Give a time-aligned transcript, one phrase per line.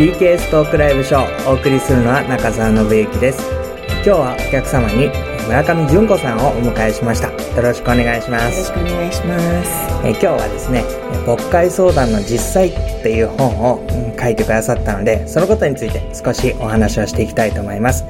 [0.00, 3.42] BKS トークライブショーお送りするのは中澤信之です。
[3.96, 5.10] 今日はお客様に
[5.46, 7.28] 村上純子さんをお迎えしました。
[7.28, 9.70] よろしくお願いしまよろすしくお願いします。
[10.02, 10.84] え今日はですね
[11.28, 18.06] 「牧会相談の実際」っていう本をうん書いてくださったのでそのことについて少しお話をしていきたいと思います。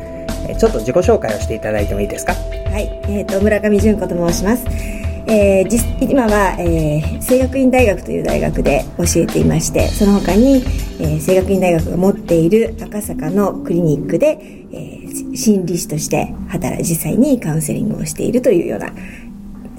[0.46, 2.34] えちょっと自己紹介をしていただいてもいいですか？
[2.70, 4.99] はい、えっ、と村上純子と申します。
[5.30, 10.56] えー、実今は、えー、清学院大学という大学で教えていまして、その他に、
[10.98, 14.38] えー、清学院大学が持っている赤坂のクリニックで、
[14.72, 18.90] えー、心理師として働い実際にカウンセリングをしているというような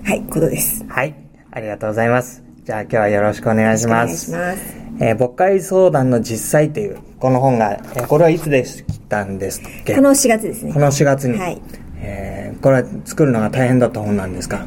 [0.03, 0.85] はいことです。
[0.87, 1.13] はい
[1.52, 5.03] ありがとうございますじゃあ今日はよろしくお願いしますお願いします。
[5.03, 9.95] えー牧会相談の実際というこの本が、えーこれはいつでしたんですっけ？
[9.95, 10.79] この4月ですねこ。
[10.79, 11.61] の4月に、はい
[11.97, 14.65] えーこれは作るのが大変だった本なんですか？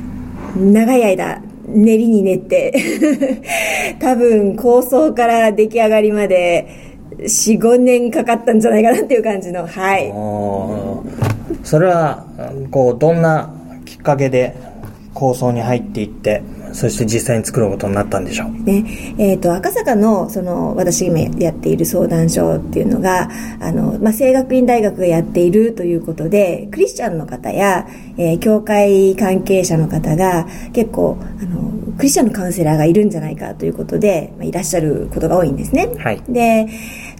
[0.56, 2.72] 長い間練りに練って
[3.98, 6.66] 多分構想から出来上がりまで
[7.18, 10.12] 45年かかったんじゃないかなっていう感じのはい。
[11.62, 12.24] それは
[12.70, 13.50] こうどんな
[13.84, 14.54] きっかけで
[15.14, 16.42] 構想に入っていって
[16.74, 18.50] そして実際に作ることになったんでしょう。
[18.64, 19.14] ね。
[19.16, 27.86] えー、と赤坂のその私が今やっている相談所っていうのがあの、まあ、清学院大学がやっているということでクリスチャンの方や、
[28.18, 35.86] えー教会関係者の方が結構あのクリスチャンのカウンセラーがいるんじゃないかということで、まあ、いらっしゃることが多いんですね。
[35.98, 36.22] はい。
[36.28, 36.68] で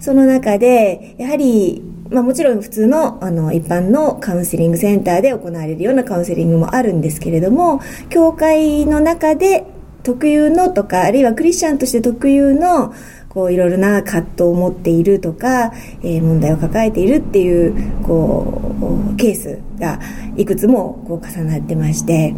[0.01, 1.81] その中でやはり
[2.15, 9.65] まあ、もちろん普通のあの一般のカウンセリングセンターで行われるようなカウンセリングもあるんですけれども教会の中で
[10.01, 12.93] 特有のとかあるいはクリスチャンとして特有の
[13.27, 18.71] こういろいろな葛藤を持っているとか、えー問題を抱えているっていうこ
[19.11, 19.99] うケースが
[20.37, 22.33] いくつもこう重なってまして。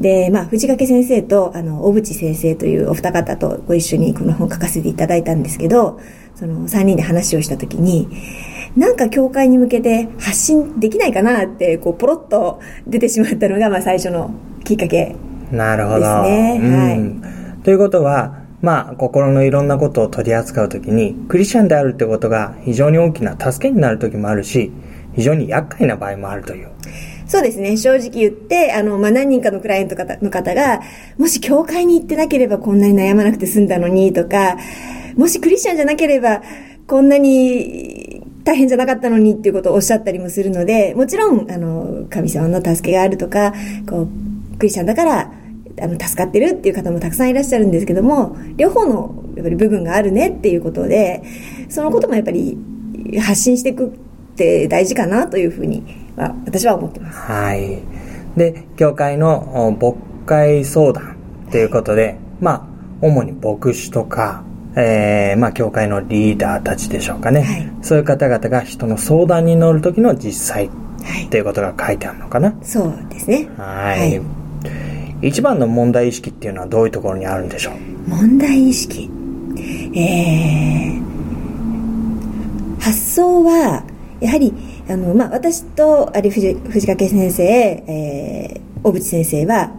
[0.00, 6.00] で、まあ、藤掛先生とあの小渕先生というお二方とご一緒にこの本書かせていただいたんですけど
[6.34, 8.08] その3人で話をした時に
[8.76, 14.32] なんか教会に向けて発信できないかなってこうポロッと出てしまったのが、まあ、最初の
[14.64, 15.16] きっかけ
[15.50, 15.98] なるほど。
[15.98, 16.66] ですねう
[17.00, 24.72] んということは、まあ、心のいろんなことを取り扱うときに、クリスチャンであるってことが非常に大きな助けになるときもあるし、
[25.14, 26.70] 非常に厄介な場合もあるという。
[27.26, 27.76] そうですね。
[27.76, 30.80] 正直言って、あの、まあ、何人かのクライアント方の方が、
[31.18, 34.56] もし教会に行ってなければこんなに悩まなくて済んだのにとか、
[35.16, 36.40] もしクリスチャンじゃなければ
[36.86, 37.99] こんなに
[38.50, 43.54] 大変じゃなかったのにっていうことをおっしゃったりもするので、もちろん、あの、神様の助けがあるとか、
[43.88, 45.32] こう、クリスチャンだから、
[45.80, 51.22] あの、助かってるっていう方もたくさんいらっしゃるんですけども、両方の、やっぱり部分があるねっていうことで、
[51.68, 52.58] そのこともやっぱり
[53.20, 53.90] 発信していくっ
[54.34, 55.84] て大事かなというふうに
[56.16, 57.18] は、私は思ってます。
[57.20, 57.78] はい。
[58.36, 59.96] で、教会の牧
[60.26, 61.14] 会相談
[61.52, 62.66] ということで、まあ、
[63.00, 64.42] 主に牧師とか、
[64.76, 67.42] えー、まあ、教会のリーダーたちでしょうかね。
[67.42, 70.68] はいそういう方々が人の相談に乗る時の実際
[71.02, 72.54] はいということが書いてあるのかな。
[72.62, 73.48] そうですね。
[73.56, 74.20] はい。
[75.26, 77.74] 一番の問題意識っていうのはどういうところにあるんでしょう？
[78.10, 79.10] 問題意識。
[79.94, 83.84] えー、発想は、
[84.20, 84.54] やはり、
[84.88, 89.72] あの、まあ、私と、あれ、藤藤掛先生、えー、小渕先生は、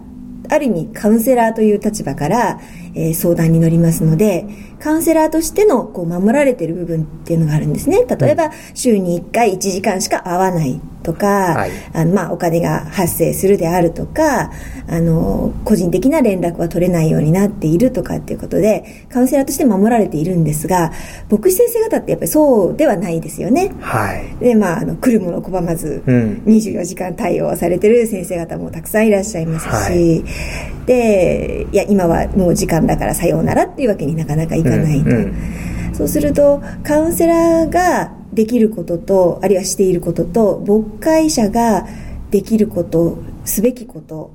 [0.50, 2.60] ある意味カウンセラーという立場から、
[2.94, 4.46] えー相談に乗りますので、
[4.82, 8.06] カウンセラーとしてのこう守られている部分っていうのがあるんですね。
[8.06, 14.52] 例えば、週に1回1時間しか会わないとか、はいあのまあ、お金が発生するであるとか、
[14.88, 20.92] あの、個人的な連絡は取れないようになっているとかっていうことで、カウンセラーとして守られているんですが、
[21.30, 23.74] 牧師先生方ってやっぱりそうではないですよね。
[23.80, 24.36] はい。
[24.40, 30.24] で、まあ、あの、来るもの拒まず、うん24時間対応されてる先生方もたくさんいらっしゃいますし、はい
[30.86, 35.10] で、いや、今はもう時間だからさようならっていうわけになかなかいかないと。
[35.10, 35.34] うんうん
[35.94, 41.86] そうすると、カウンセラーができることと、あるいはしていることと、牧会者が
[42.32, 44.32] できること、すべきこと、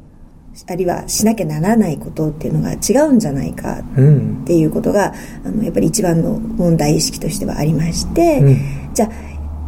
[0.68, 5.12] あるいはしなきゃならないことっていうのが違うんじゃないかうんっていうことが
[5.44, 9.10] あのやっぱり一番の問題意識としてはありまして、うんじゃあ、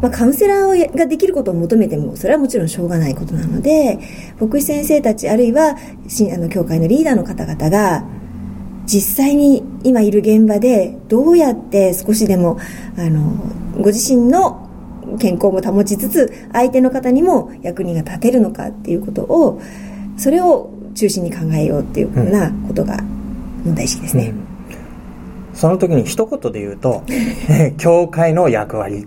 [0.01, 3.99] まあ、カウンセラーができることを求めてもそれはもちろんしょうがないことなので
[4.39, 5.77] 牧師先生たちあるいは
[6.07, 8.03] しあの教会のリーダーの方々が
[8.91, 12.59] 実際に今いる現場でどうやって少しでも
[12.97, 13.33] あの
[13.79, 14.67] ご自身の
[15.19, 19.61] 健康も保ちつつ相手の方にも役にが立てるのかっていうことを
[20.17, 22.97] それを中心に考えようっていうふうなことが
[23.63, 24.33] 問題意識ですね。
[25.59, 27.03] その時に一言で言うと、
[27.49, 29.05] え ー教会の役割。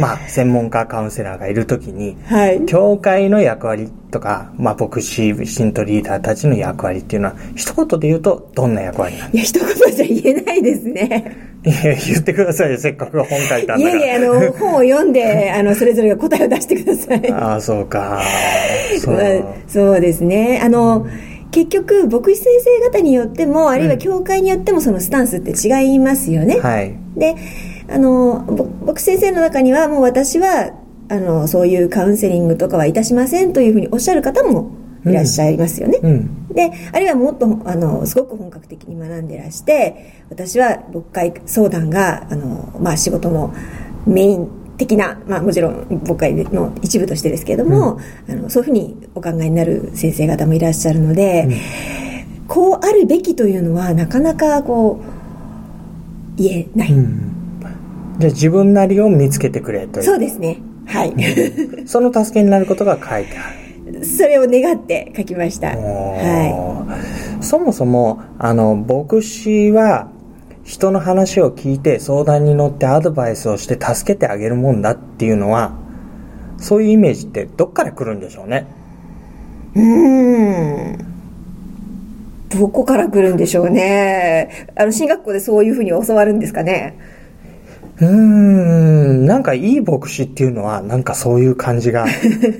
[0.00, 2.66] まあ、専門家カウンセラーがいる時に、はい。
[2.66, 11.36] 教会の役割とか、まあ、牧師、信徒リーダーたちの役割っていうのは、一言で言うと、どんな役割なのいや、一言じゃ言えないですね。
[11.64, 12.78] いや、言ってくださいよ。
[12.78, 13.78] せっかく本書いたんだから。
[13.78, 17.30] いやいや、あの、本を読んで、あの、それぞれが答えを出してください。
[17.30, 18.20] ああ、そうか。
[18.98, 19.14] そう。
[19.14, 19.24] まあ
[19.68, 20.60] そうですね。
[20.64, 21.06] あの、
[21.52, 22.46] 結局、牧師先
[22.82, 26.58] 生方によっても、あるいは教会によってもそのスタンスって違いますよね。
[26.58, 26.96] はい。
[27.16, 27.36] で、
[27.88, 30.72] あの、ぼ牧師先生の中には、もう私は、
[31.08, 34.70] あの、そういうカウンセリングとかはいたしませんというふうにおっしゃる方も
[35.04, 35.98] いらっしゃいますよね。
[36.02, 36.48] うん。
[36.54, 43.52] で、あるいはもっと、あの、すごく本格的に学んでらして、私は牧会相談が、あの、まあ仕事の
[44.06, 44.48] メイン
[44.86, 51.48] 的な、まあもちろん牧会の一部としてですけれども、あの、そういうふうにお考えになる先生方もいらっしゃるので、
[52.48, 56.92] こうあるべきというのはなかなかこう、言えない。
[56.92, 57.32] うん。
[58.18, 60.04] じゃあ自分なりを見つけてくれという。
[60.04, 60.58] そうですね。
[60.86, 61.14] はい。
[61.86, 63.52] その助けになることが書いてあ
[63.90, 64.04] る。
[64.04, 65.68] それを願って書きました。
[65.68, 67.44] ははい。
[67.44, 70.08] そもそも、あの、牧師は、
[70.72, 75.74] 人の話を聞いて相談に乗ってアドバイスをして助けてあげるもんだっていうのは、
[76.56, 78.66] そういうイメージってどっから来るんでしょうね？
[79.76, 79.80] い。
[79.80, 82.58] うーん。
[82.58, 84.66] どこから来るんでしょうね。
[84.74, 86.96] あの、進学校でそういうふうに教わるんですかね？
[88.00, 92.06] うーん、なんかいい牧師っていうのは、なんかそういう感じが、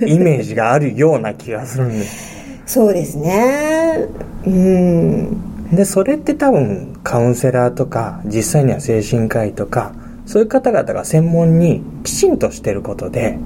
[0.06, 2.30] イメージがあるような気がするんです。
[2.74, 4.06] そうですね。
[4.44, 5.51] うーん。
[5.72, 9.92] で、それって多分カウンセラーとか、実際には精神科医とか、
[10.26, 13.38] そういう方々が専門にきちんとしてることで、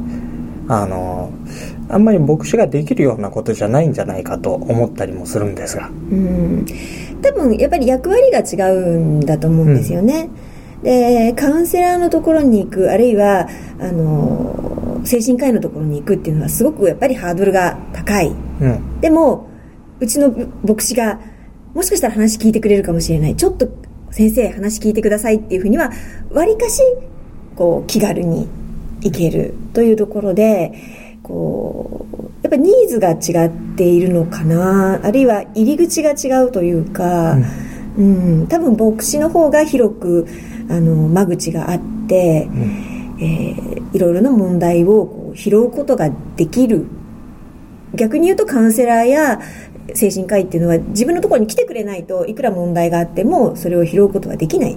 [0.69, 1.31] あの、
[1.89, 5.89] あんまり牧師ができるようなことじゃないんじゃないかと思ったりもするんですが。
[5.89, 6.67] うん。
[7.23, 10.29] 多分、やっぱり役割が違うんだと思うんですよね。
[10.83, 13.49] で、カウンセラーのところに行く、あるいは、
[13.79, 18.35] あの、精神科医のところに行くっていうのはすごくやっぱりハードルが高い。
[18.61, 19.01] うん。
[19.01, 19.47] でも、
[20.01, 20.35] うちの
[20.65, 21.21] 牧師が、
[21.77, 23.37] もしかしたら話聞いてくれるかもしれない。
[23.37, 23.69] ちょっと、
[24.11, 25.93] 先生話聞いてくださいっていうふうには、
[26.31, 26.83] わりかし、
[27.55, 28.49] こう、気軽に
[29.03, 30.73] 行けるというところで、
[31.23, 35.01] こう、やっぱニーズが違っているのかな。
[35.05, 37.37] あるいは入り口が違うというか、
[37.99, 40.27] うん、多分牧師の方が広く、
[40.69, 42.49] あの、間口があって、
[43.21, 46.87] えーいろいろな問題をこう拾うことができる
[47.95, 49.41] 逆に言うとカウンセラーや
[49.95, 54.77] 精神科医っていうのは自分のところに来てくれないといくら問題があってもそれを拾うことができない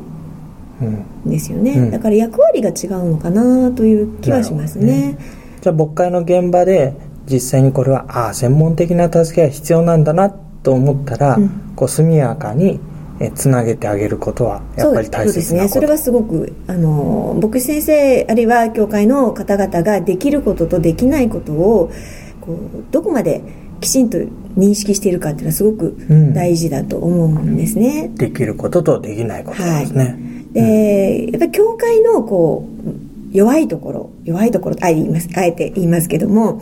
[0.82, 1.06] うん。
[1.28, 1.92] んですよね、うん。
[1.92, 5.18] だから役割が違うのかなという気はしますね。
[5.62, 6.94] じゃあ、牧会の現場で、
[7.30, 11.50] 実際にこれは、ああ、専門的な助けが必要なんだなと思ったら、うん。
[11.76, 12.80] こう、速やかに、
[13.20, 15.54] え、つなげてあげることは、やっぱり大そうです。
[15.54, 15.68] ね。
[15.68, 21.92] それはすごくあの牧師先生あるいは教会の方々ができることとできないことを
[22.40, 22.58] こう
[22.92, 23.42] どこまで
[23.82, 24.18] きちんと
[24.58, 30.18] 認識しているかっていうのはすごくうん大事だと思うんですね、できることとできないことですね。
[30.52, 36.62] で、やっぱり教会のこう弱いところ弱いところあ言いますあえて言いますけども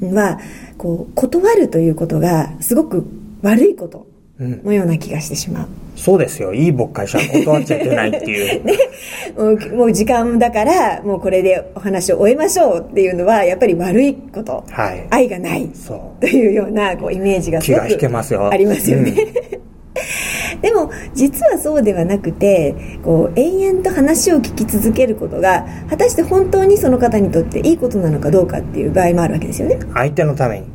[0.00, 0.38] は
[0.78, 3.04] こう断るということがすごく
[3.42, 4.13] 悪いことうん。
[4.38, 5.68] のような気がしてしまう。
[5.96, 6.52] そうですよ。
[6.52, 8.62] いい牧会者は断っちゃいけないっていう。
[9.38, 15.06] もうもう時間だからもうこれでお話を終えましょうっていうのはやっぱり悪いこと、はい。
[15.10, 16.20] 愛がないそう。
[16.20, 18.40] というようなこうイメージがすご気が引けますよ。
[18.40, 19.14] くありますよね。
[20.62, 29.76] でも実はそうではなくてこう延々と話を聞き続けることが果たして本当にその方にとっていいことなのかどうかっていう場合もあるわけですよね。
[29.80, 30.73] うん相手のために。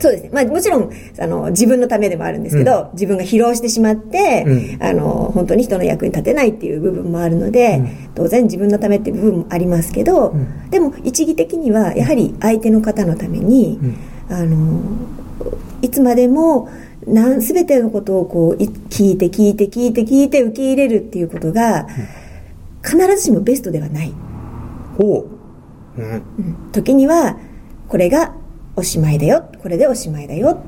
[0.00, 0.30] そうですね。
[0.32, 7.88] まあもちろん、あの、自分のためでもあるんですけど、自分が疲労してしまって、うんあの、本当に人の役に立てないっていう部分もあるので、うん
[8.18, 13.78] 当然自分のためっていう部分もありますけど、んでも一義的には、やはり相手の方のために、
[14.28, 14.80] うんあの、
[15.82, 16.68] いつまでも、
[17.06, 21.86] なん、すべてのことをこう、い聞いて聞いて聞いて聞いて受け入れるっていうことが、
[22.82, 24.12] 必ずしもベストではない。
[24.96, 25.28] ほ
[25.96, 26.02] う。
[26.02, 26.10] うん。
[26.10, 26.22] うん
[26.72, 27.38] 時には
[27.88, 28.34] これが
[28.78, 29.44] おしまいだよ。
[29.60, 30.62] これでおしまいだよ。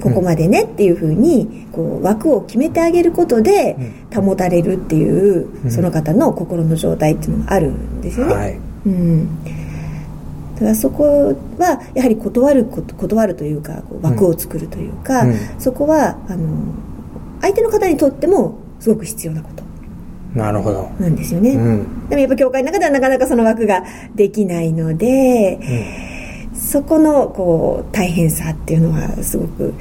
[0.00, 0.64] ここまでね。
[0.64, 3.76] っていうふうにこう枠を決めてあげることで
[4.14, 5.70] 保たれるっていううん。
[5.70, 8.34] その方の心の状態っていうのがあるんですよね。
[8.34, 8.58] はい。
[8.86, 9.44] うん。
[10.54, 15.34] だからそこはやはり断ること断るというかこう枠を作るというか、うん。
[15.58, 16.74] そこはあの
[17.40, 19.64] 相手の方にとってもすごく必要なこと。
[20.34, 20.90] なるほど。
[21.00, 21.50] なんですよね。
[21.50, 22.08] うん。
[22.08, 23.84] でもやっぱ教会の中ではなかなかその枠が
[24.14, 25.58] できないので、
[26.56, 29.74] そこのこう大変さっていうのはすごく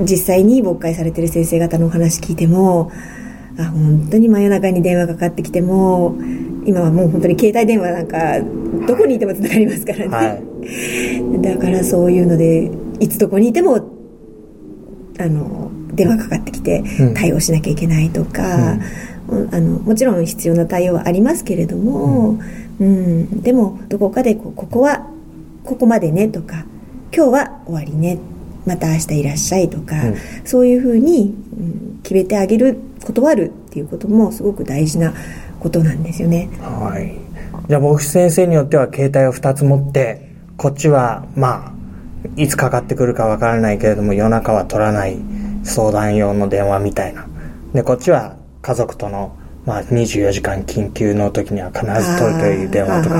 [0.00, 2.92] 実際に牧会されてる先生方のお話聞いても
[3.58, 6.16] あ本当に真夜中に電話かかってきても
[6.64, 8.40] 今はもう本当に携帯電話なんか
[8.86, 11.42] どこにいてもつながりますからね、はい。
[11.42, 13.76] だからそういうのでいつどこにいても
[15.18, 17.14] あの電話かかってきてうん。
[17.14, 18.76] 対応しなきゃいけないとか、
[19.52, 22.38] あのもちろん必要な対応はありますけれども、
[22.78, 25.06] うん、うん、でもどこかでこうここは
[25.68, 26.64] ここまでねとか
[27.14, 28.18] 今日は終わりね
[28.64, 35.12] また明日いらっしゃいとか、うん、そういうふうに、うん、決めてあげる断るっていうこともすごく大事な
[35.60, 36.48] ことなんですよね。
[36.62, 37.18] はい。
[37.68, 45.18] じゃあ牧師先生によっては携帯を2つ持ってこっちはまあいつかかってくるかわからないけれども夜中は取らない
[45.64, 47.26] 相談用の電話みたいな。
[47.74, 49.36] でこっちは家族との、
[49.68, 53.16] まあ、24時間緊急の時には必ず取るという電話とか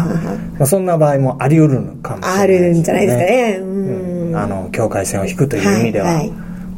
[0.59, 6.29] まあ、そんな場合もあり得るのかもしれない、ね、あるんじゃないですかね、うん、あの境界線を引くという意味では、はいはい、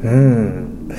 [0.02, 0.90] うん。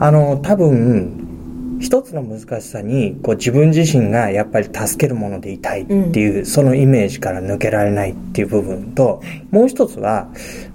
[0.00, 10.28] あの多分一つの難しさにこう自分自身がやっぱり助けるものでいたいっていう、うん、そのイメージから抜けられないっていう部分と、もう一つは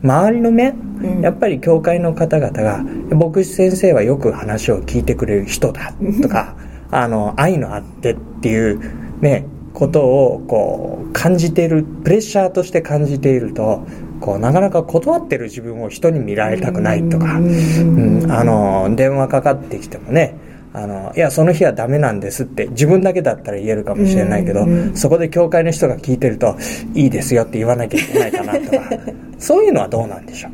[0.04, 6.56] 周りの目、うん、やっぱり教会の方々が牧師先生はよく話を聞いてくれる人だとか、
[6.92, 13.86] あの愛のあってっていうねことをこう感じているプレッシャーとして感じていると
[14.20, 20.36] こうなかなか断ってる自分を人に見られたくないとか、うん、あの電話かかってきてもね
[20.74, 26.58] あのいやその日はダメなんですって自分だけだったら言えるかもしれないけど、うんうん、そこで教会の人が聞いてると
[26.94, 28.90] いいですよって言わなきゃいけないかなとか
[29.40, 30.52] そういうのはどうなんでしょう？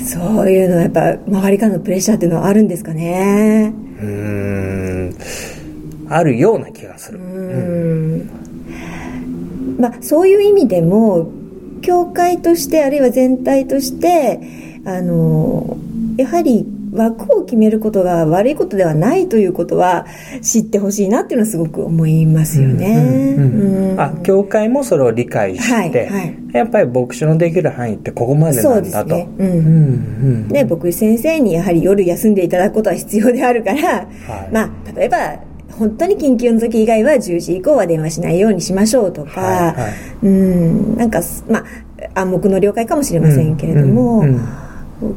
[0.00, 3.72] そういうのはやっぱ周りからのプレッシャーっていうのはあるんですかね。
[4.02, 4.93] うん
[6.08, 7.18] あるような気がする。
[7.18, 8.30] うん、
[9.78, 11.30] まあそういう意味でも
[11.82, 14.40] 教会としてあるいは全体として
[14.86, 15.76] あの
[16.16, 20.06] やはり枠を決めることが悪いことではないということは
[20.42, 23.96] 知ってほしいなっていうのはすごく思いますよね。
[23.98, 29.14] あ、教会もそれを理解して、はいはい、やっぱり牧師のできる範囲ってここまでなんだと。
[29.14, 29.28] ね。
[29.38, 29.46] うん。
[29.46, 34.06] うんうんで、牧師先生にやはり夜休んでいただくことは必要であるから、はい、
[34.52, 35.38] まあ、例えば、
[35.72, 41.64] 本当に緊急の時以外は10時以降は電話しないようにしましょうとか、はいはい、うん、なんか、ま
[42.14, 44.63] あ、暗黙の了解かもしれませんけれども、うんうんうん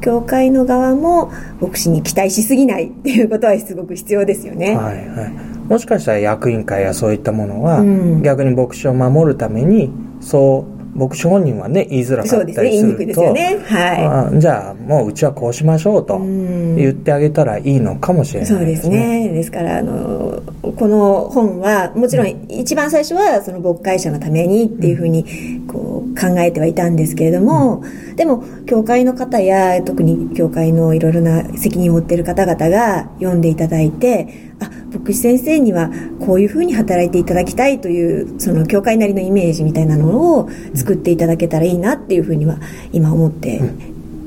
[0.02, 1.32] 教会の側も
[1.62, 4.76] 牧師に期待しすぎないっていうことはすごく必要ですよね。
[4.76, 5.32] はいはい、
[5.70, 12.44] もしかしたら役員会やそういったものは、うん、逆に牧師を守るためにそう牧師本人はね言いづらかったりすると。
[12.44, 13.60] そうですね言いにくいですよね。
[13.64, 14.40] はい。
[14.40, 19.30] じゃあもううちはこうしましょうと言ってあげたらいいのかもしれないですね、そうですね。
[19.30, 20.42] ですからあの
[20.76, 25.26] この本はもちろん一番最初はその牧会者のためにっていうふうに
[25.68, 35.90] こう考えてはいたんですけれども、うん、でも教会の方や特に教会のいろいろな責任を負っている方々が読んでいただいてあ牧師先生には
[36.20, 42.58] こういうふうに働いていただきたいというその教会なりのイメージみたいなのを作っていただけたらいいなっていうふうには
[42.94, 43.62] 今思って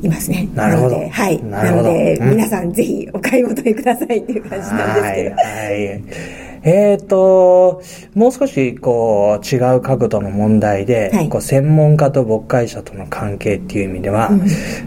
[0.03, 0.49] いますね。
[0.55, 0.97] なるほど。
[1.09, 1.43] はい。
[1.43, 5.37] なので、皆さんぜひお買い求めくださいっていう感じなんですけど。
[5.37, 5.87] はい。
[5.87, 7.83] はいえっ、ー、と、
[8.15, 14.43] もう少しこう違う角度の問題で、はい、こう専門家と牧会者との関係っていう意味では、うん、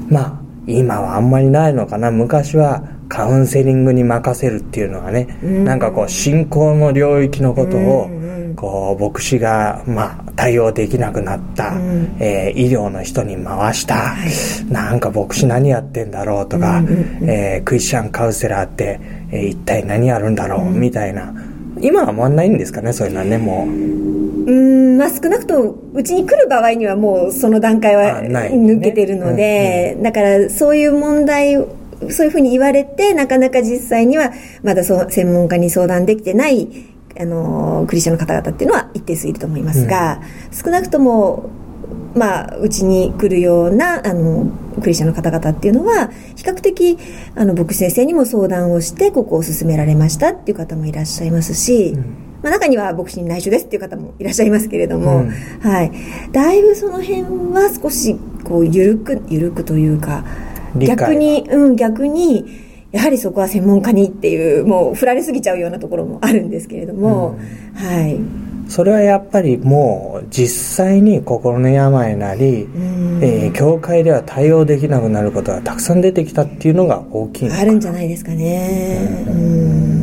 [0.09, 2.11] まあ今はあんまりないのかな。
[2.11, 8.09] 昔はカウンセリングに任せるっていうのはね、うん、なんかこう信仰の領域のことを、
[8.55, 16.83] こう牧師が、まあ、対応できなくなった、うん、えー、医療の人に回した、はい、なんか牧師何やってんだろうとか、
[17.23, 18.99] えー、クリスチャンカウンセラーって、
[19.31, 21.33] えー、一体何やるんだろう、みたいな。
[21.81, 23.69] 今は回んないんですかねそういうのはねもう。
[24.45, 31.55] うんまあ、少なくともうちに来る場合にはもうその段階は抜けてるので、ねうんうん、だからそういう問題
[32.09, 34.31] そういうふうに言われてなかなか実際には
[34.63, 36.69] まだそ専門家に相談できてない
[37.19, 41.49] あのクリスチャンの方々っていうのは一定数いると思いますが、うん、少なくとも
[42.15, 44.45] まあ、うちに来るようなあの
[44.79, 46.99] クリスチャンの方々っていうのは比較的
[47.35, 55.29] あの牧師先生にも相談をしてここを勧められましたっていう方もいらっしゃいますし、うんまあ、中には牧師に内緒ですっていう方もいらっしゃいますけれども、うん、
[55.61, 55.91] はい、
[56.31, 57.21] だいぶその辺
[57.53, 60.25] は少しこう緩く緩くというか
[60.77, 62.45] 逆に、うん、逆に
[62.91, 68.19] やはりそこは専門家にっていうもう振られすぎちゃうようなところもあるんですけれども、うん、はい。
[68.69, 79.25] それはやっぱりもう実際に心の病なり、うん、えー、教会では対応できなくなることがたくさん出てきたっていうのが大きいあるんじゃないですかね。
[79.27, 80.02] うん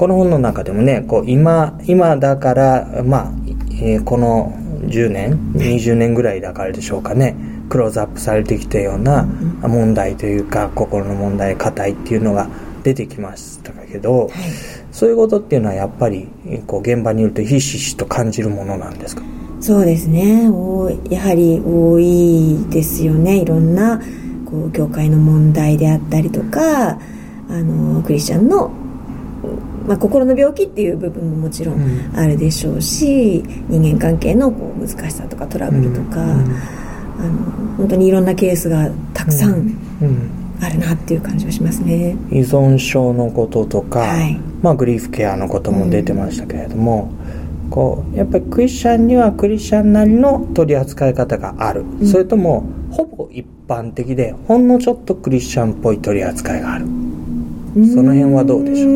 [0.00, 3.32] この本の中でもねこう今今だからまあ、
[3.70, 4.50] えー、この
[4.86, 7.36] 10年20年ぐらいだからでしょうかね
[7.68, 9.24] クローズアップされてきたような
[9.60, 12.48] 問題というか心の問題硬いっていうのが
[12.82, 14.30] 出てきましたけど、はい、
[14.90, 16.28] そういうことっていうのはやっぱり
[16.66, 19.22] こう現場にいるとひしひしと感じるものなんですか？
[19.60, 20.44] そうですね。
[21.10, 23.42] やはり多いですよね。
[23.42, 24.00] いろんな
[24.46, 26.98] こう教会の問題であったりとかあ
[27.50, 28.79] のクリスチャンの
[29.86, 31.80] まあ、心の病気っていう部分ももちろん
[32.14, 39.74] あるでしょうし、人間関係のこう難しさとかトラブルとか、あの本当にいろんなケースがたくさん。
[40.62, 47.10] あるなっていう感じはしますね、依存症のこととか、はい、まあ、グリーフケアのことも出てましたけれども、
[47.70, 56.86] こうやっぱりクリスチャンにはクリスチャンなりの取り扱い方がある、うん、それともほぼ一般的でほんのちょっとクリスチャンっぽい取り扱いがある
[57.74, 58.88] その辺はどうでしょ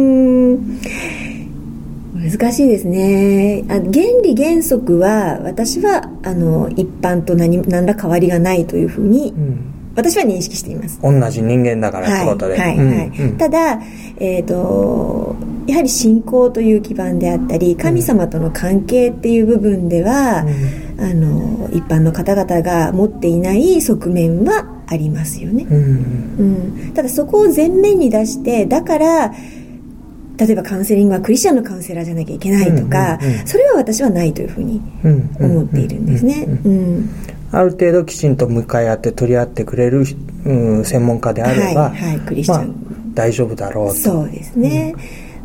[0.55, 0.59] う？
[2.15, 3.65] 難しいですね。
[3.69, 3.91] あ原
[4.23, 9.71] 理原則は私はあの一般と何何ら変わりがないというふうに、うん。
[9.97, 10.99] 私は認識しています。
[11.01, 13.09] 同じ人間だからってことで、はいはい、はい。
[13.11, 13.81] うん、ただ、
[14.19, 15.37] えーと、
[15.69, 20.45] やはり信仰という基盤であったり神様との関係っていう部分では、
[20.99, 25.77] うん、あの一般の方々が持っていない側面はありますよね、うん、
[26.87, 29.35] うん、ただそこを前面に出してだから
[30.37, 34.81] 例えばカウンセリングはクリスチャンのカウンセラーじゃなきゃいけないとか、うんうんうん、それは私はないというふうに
[35.39, 36.45] 思っているんですね。
[36.65, 37.09] うん
[37.53, 40.05] ある程度きちんと向かい合って取り合ってくれる、
[40.45, 42.75] うん、専門家であれば、はい、はい、クリスチャン、まあ、
[43.15, 43.95] 大丈夫だろうと。
[43.95, 44.93] そうですね、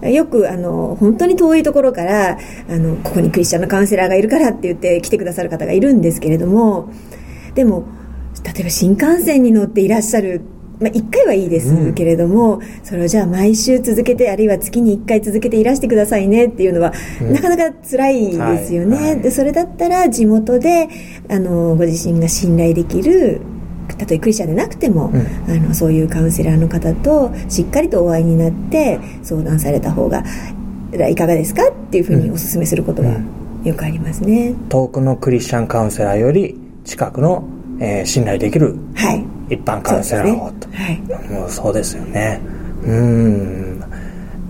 [0.01, 6.91] うん、よくあの本当に遠いところからあのここにクリスチャンのカウンセラーがいるからって言って来てくださる方がいるんですけれども
[7.53, 7.85] でも
[8.43, 10.41] 例えば新幹線に乗っていらっしゃる
[10.79, 19.05] まあ、1回はいいですけれども、うん、それをじゃあ毎週続けてあるいは月に1回続けていらしてくださいねっていうのは、うん、なかなか辛いですよね、はい。
[19.07, 20.87] はい、でそれだったら地元で
[21.29, 23.41] あのご自身が信頼できる
[23.99, 30.23] たとえクリスチャンでなくても、うん、あのそういうカウンセラーの方としっかりとお会いになって相談された方が
[31.09, 33.11] いかがですかっていうふうにお勧めすることが
[33.63, 37.43] よくありますね、遠くのクリスチャンカウンセラーより近くの
[37.79, 38.75] えー、信頼できる
[39.49, 41.03] 一般カウンセラーをと、ね。
[41.09, 42.41] はい、もうそうですよね。
[42.83, 43.79] うん。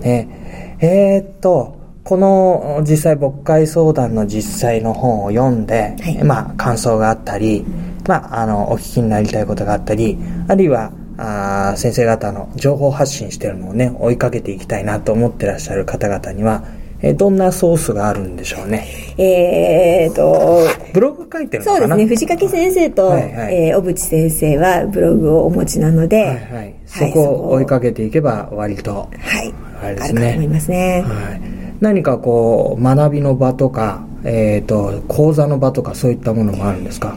[0.00, 0.76] ね。
[0.80, 7.64] えー、っとこの実際牧会相談の実際の本を読んで、はい、まあ感想があったり、
[8.08, 16.64] まあ、あのお聞きになりたいことがあったりあるいはあ先生方の情報発信してるのをね追いかけていきたいなと思ってらっしゃる方々には
[17.02, 18.86] えどんなソースがあるんでしょうね。
[19.16, 22.06] えーと、ブログ書いてるそうですね。
[22.06, 30.22] 藤掛先生と、はいはい、えー、小渕先生はブログをお持ちなので、はいはい、そこを追いかけていけば割と、はい、あれですね。
[30.22, 31.02] あると思いますね。
[31.06, 31.40] はい。
[31.80, 37.16] 何かこう、学びの場とか、えっ、ー、と、講座の場とかそういったものもあるんですか？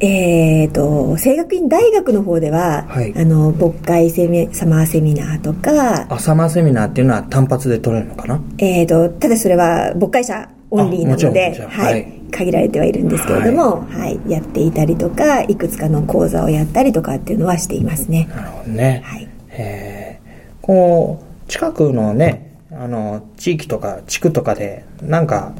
[0.00, 8.40] えーと、聖学院大学の方では、はい、あの牧会セミサマーセミナーとかあサマーセミナーっていうのは単発で取れるのかな？
[8.58, 18.28] えーとただそれは牧会者オンリーなので、はい、はい、限られてはいるんですけれども、はい、はい、やっていたりとかいくつかの講座をやったりとかっていうのはしていますね。
[18.34, 25.54] なるほどね、はい、えー、こう近くのねあの地域とか地区とかでなんか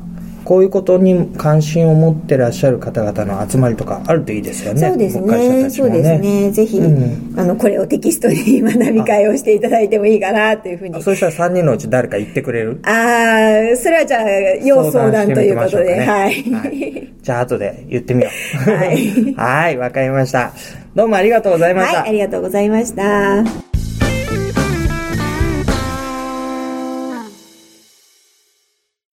[0.46, 4.80] こういうことに関心を持ってらっしゃる方々の集まりとかあるといいですよね。
[4.80, 5.62] そうですね。
[5.62, 6.50] ねそうですね。
[6.52, 11.02] ぜひ、うん、あの、これをテキストに学び会をしていただいてもいいかなというふうに。
[11.02, 12.80] そうしたら3人のうち誰か言ってくれる？
[12.84, 14.30] ああ、それはじゃあ、
[14.64, 17.12] 要相談ということで、ね、はい、はい。
[17.20, 18.30] じゃあ、後で言ってみよ
[18.68, 18.70] う。
[18.70, 19.34] はい。
[19.34, 20.52] はい、わかりました。
[20.94, 22.02] どうもありがとうございました。
[22.02, 23.65] はい、ありがとうございました。